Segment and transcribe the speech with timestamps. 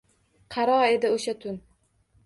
[0.55, 1.65] Qaro edi o’sha tun.